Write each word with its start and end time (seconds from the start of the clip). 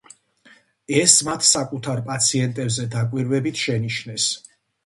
ეს 1.01 1.17
მათ 1.27 1.45
საკუთარ 1.49 2.01
პაციენტებზე 2.09 2.89
დაკვირვებით 2.97 3.63
შენიშნეს. 3.67 4.31